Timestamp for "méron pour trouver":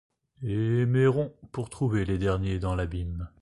0.87-2.05